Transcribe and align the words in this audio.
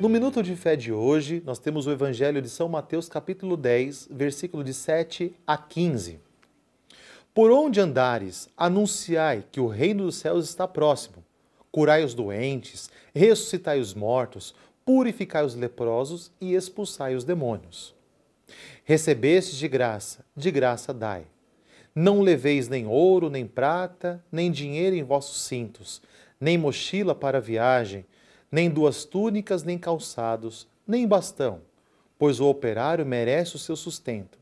No 0.00 0.08
Minuto 0.08 0.42
de 0.42 0.56
Fé 0.56 0.76
de 0.76 0.90
hoje, 0.90 1.42
nós 1.44 1.58
temos 1.58 1.86
o 1.86 1.90
Evangelho 1.90 2.40
de 2.40 2.48
São 2.48 2.68
Mateus, 2.70 3.06
capítulo 3.06 3.54
10, 3.54 4.08
versículo 4.10 4.64
de 4.64 4.72
7 4.72 5.34
a 5.46 5.58
15. 5.58 6.18
Por 7.34 7.50
onde 7.50 7.80
andares, 7.80 8.48
anunciai 8.56 9.44
que 9.52 9.60
o 9.60 9.66
reino 9.66 10.04
dos 10.04 10.16
céus 10.16 10.48
está 10.48 10.66
próximo. 10.66 11.22
Curai 11.70 12.02
os 12.02 12.14
doentes, 12.14 12.90
ressuscitai 13.14 13.78
os 13.78 13.92
mortos, 13.92 14.54
purificai 14.86 15.44
os 15.44 15.54
leprosos 15.54 16.32
e 16.40 16.54
expulsai 16.54 17.14
os 17.14 17.22
demônios. 17.22 17.94
Recebestes 18.84 19.56
de 19.56 19.68
graça, 19.68 20.24
de 20.34 20.50
graça 20.50 20.94
dai. 20.94 21.26
Não 21.94 22.20
leveis 22.20 22.68
nem 22.68 22.86
ouro, 22.86 23.28
nem 23.28 23.46
prata, 23.46 24.24
nem 24.30 24.50
dinheiro 24.50 24.94
em 24.94 25.02
vossos 25.02 25.42
cintos, 25.42 26.00
nem 26.40 26.56
mochila 26.56 27.14
para 27.14 27.38
a 27.38 27.40
viagem, 27.40 28.06
nem 28.50 28.70
duas 28.70 29.04
túnicas, 29.04 29.62
nem 29.62 29.76
calçados, 29.76 30.68
nem 30.86 31.06
bastão, 31.06 31.60
pois 32.18 32.40
o 32.40 32.48
operário 32.48 33.04
merece 33.04 33.56
o 33.56 33.58
seu 33.58 33.76
sustento. 33.76 34.38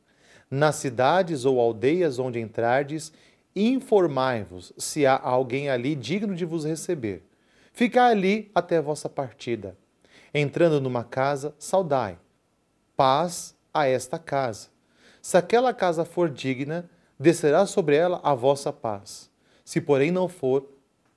Nas 0.51 0.77
cidades 0.77 1.45
ou 1.45 1.61
aldeias 1.61 2.19
onde 2.19 2.41
entrardes, 2.41 3.13
informai-vos 3.55 4.73
se 4.79 5.05
há 5.05 5.19
alguém 5.19 5.69
ali 5.69 5.95
digno 5.95 6.35
de 6.35 6.45
vos 6.45 6.65
receber. 6.65 7.23
Ficai 7.73 8.13
ali 8.13 8.51
até 8.55 8.81
vossa 8.81 9.09
partida. 9.09 9.77
Entrando 10.33 10.81
numa 10.81 11.05
casa, 11.05 11.55
saudai. 11.59 12.19
Paz 12.97 13.55
a 13.73 13.87
esta 13.87 14.19
casa. 14.19 14.69
Se 15.21 15.37
aquela 15.37 15.73
casa 15.75 16.05
for 16.05 16.31
digna, 16.31 16.89
descerá 17.19 17.67
sobre 17.67 17.97
ela 17.97 18.21
a 18.23 18.35
vossa 18.35 18.73
paz. 18.73 19.31
Se, 19.65 19.81
porém, 19.81 20.11
não 20.11 20.29
for, 20.29 20.69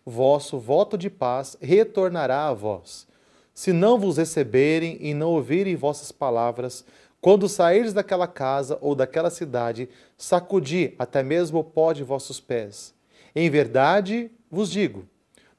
vosso 0.06 0.60
voto 0.60 0.98
de 0.98 1.10
paz 1.10 1.56
retornará 1.62 2.48
a 2.48 2.54
vós. 2.54 3.08
Se 3.54 3.72
não 3.72 4.00
vos 4.00 4.18
receberem 4.18 4.98
e 5.00 5.14
não 5.14 5.30
ouvirem 5.30 5.76
vossas 5.76 6.12
palavras, 6.12 6.84
quando 7.22 7.48
saíres 7.48 7.94
daquela 7.94 8.28
casa 8.28 8.78
ou 8.82 8.96
daquela 8.96 9.30
cidade, 9.30 9.88
sacudi 10.18 10.96
até 10.98 11.22
mesmo 11.22 11.60
o 11.60 11.64
pó 11.64 11.94
de 11.94 12.04
vossos 12.04 12.40
pés. 12.40 12.96
Em 13.36 13.50
verdade 13.50 14.32
vos 14.50 14.72
digo: 14.72 15.06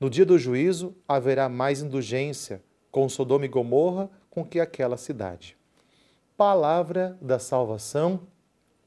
no 0.00 0.10
dia 0.10 0.26
do 0.26 0.38
juízo 0.38 0.94
haverá 1.06 1.48
mais 1.48 1.80
indulgência 1.80 2.60
com 2.90 3.08
Sodoma 3.08 3.44
e 3.44 3.48
Gomorra 3.48 4.10
com 4.28 4.44
que 4.44 4.58
aquela 4.58 4.96
cidade. 4.96 5.56
Palavra 6.36 7.16
da 7.20 7.38
salvação, 7.38 8.20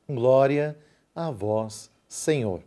glória 0.09 0.77
a 0.77 0.85
vós, 1.31 1.89
Senhor. 2.07 2.61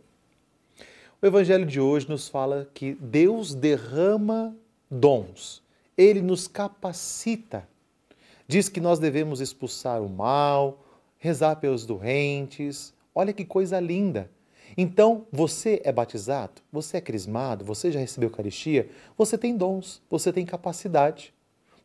O 1.21 1.25
Evangelho 1.25 1.65
de 1.65 1.79
hoje 1.79 2.09
nos 2.09 2.27
fala 2.27 2.67
que 2.73 2.95
Deus 2.95 3.53
derrama 3.53 4.55
dons, 4.89 5.61
ele 5.97 6.21
nos 6.21 6.47
capacita. 6.47 7.67
Diz 8.47 8.67
que 8.67 8.81
nós 8.81 8.97
devemos 8.97 9.41
expulsar 9.41 10.01
o 10.01 10.09
mal, 10.09 10.83
rezar 11.19 11.57
pelos 11.57 11.85
doentes. 11.85 12.93
Olha 13.13 13.31
que 13.31 13.45
coisa 13.45 13.79
linda! 13.79 14.29
Então, 14.77 15.25
você 15.31 15.81
é 15.83 15.91
batizado, 15.91 16.61
você 16.71 16.97
é 16.97 17.01
crismado, 17.01 17.65
você 17.65 17.91
já 17.91 17.99
recebeu 17.99 18.29
Eucaristia, 18.29 18.89
você 19.17 19.37
tem 19.37 19.55
dons, 19.55 20.01
você 20.09 20.31
tem 20.31 20.45
capacidade. 20.45 21.33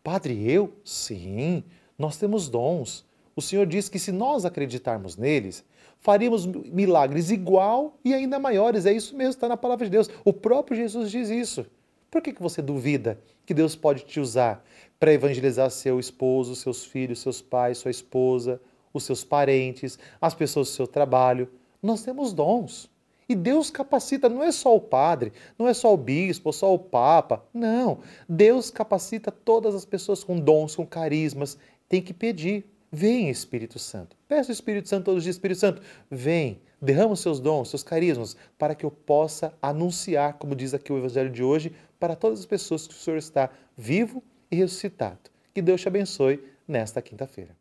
Padre, 0.03 0.51
eu? 0.51 0.73
Sim, 0.85 1.65
nós 1.99 2.17
temos 2.17 2.49
dons. 2.49 3.05
O 3.37 3.43
Senhor 3.43 3.67
diz 3.67 3.89
que 3.89 3.99
se 3.99 4.13
nós 4.13 4.45
acreditarmos 4.45 5.17
neles, 5.17 5.65
faríamos 5.99 6.47
milagres 6.47 7.31
igual 7.31 7.99
e 8.05 8.15
ainda 8.15 8.39
maiores. 8.39 8.87
É 8.87 8.93
isso 8.93 9.17
mesmo, 9.17 9.31
está 9.31 9.49
na 9.49 9.57
palavra 9.57 9.87
de 9.87 9.91
Deus. 9.91 10.09
O 10.25 10.33
próprio 10.33 10.77
Jesus 10.77 11.11
diz 11.11 11.29
isso. 11.31 11.67
Por 12.11 12.23
que, 12.23 12.33
que 12.33 12.43
você 12.43 12.63
duvida 12.63 13.19
que 13.45 13.53
Deus 13.53 13.75
pode 13.75 14.05
te 14.05 14.21
usar 14.21 14.65
para 15.01 15.13
evangelizar 15.13 15.69
seu 15.71 15.99
esposo, 15.99 16.55
seus 16.55 16.85
filhos, 16.85 17.19
seus 17.19 17.43
pais, 17.43 17.79
sua 17.79 17.91
esposa, 17.91 18.61
os 18.93 19.03
seus 19.03 19.25
parentes, 19.25 19.99
as 20.21 20.33
pessoas 20.33 20.69
do 20.69 20.75
seu 20.75 20.87
trabalho? 20.87 21.49
Nós 21.83 22.03
temos 22.05 22.33
dons. 22.33 22.89
E 23.29 23.35
Deus 23.35 23.71
capacita, 23.71 24.29
não 24.29 24.43
é 24.43 24.53
só 24.53 24.77
o 24.77 24.81
padre, 24.81 25.33
não 25.59 25.67
é 25.67 25.75
só 25.75 25.93
o 25.93 25.97
bispo, 25.97 26.53
só 26.53 26.73
o 26.73 26.79
papa. 26.79 27.45
Não. 27.53 27.99
Deus 28.29 28.71
capacita 28.71 29.33
todas 29.33 29.75
as 29.75 29.85
pessoas 29.85 30.23
com 30.23 30.39
dons, 30.39 30.77
com 30.77 30.87
carismas. 30.87 31.59
Tem 31.89 32.03
que 32.03 32.13
pedir. 32.13 32.65
Vem, 32.97 33.29
Espírito 33.29 33.77
Santo. 33.77 34.17
Peça 34.29 34.51
o 34.51 34.53
Espírito 34.53 34.89
Santo 34.89 35.07
todos 35.07 35.19
os 35.19 35.25
dias, 35.25 35.35
Espírito 35.35 35.59
Santo, 35.59 35.83
vem, 36.09 36.63
derrama 36.81 37.15
os 37.15 37.21
seus 37.21 37.41
dons, 37.41 37.69
seus 37.69 37.83
carismas, 37.83 38.37
para 38.57 38.73
que 38.73 38.87
eu 38.87 38.91
possa 38.91 39.53
anunciar, 39.61 40.35
como 40.35 40.55
diz 40.55 40.73
aqui 40.73 40.93
o 40.93 40.99
Evangelho 40.99 41.29
de 41.29 41.43
hoje, 41.43 41.75
para 41.99 42.15
todas 42.15 42.39
as 42.39 42.47
pessoas 42.47 42.87
que 42.87 42.95
o 42.95 42.97
Senhor 42.97 43.17
está 43.17 43.51
vivo 43.77 44.23
e 44.49 44.55
ressuscitado. 44.55 45.29
Que 45.53 45.61
Deus 45.61 45.81
te 45.81 45.89
abençoe 45.89 46.41
nesta 46.69 47.03
quinta-feira. 47.03 47.57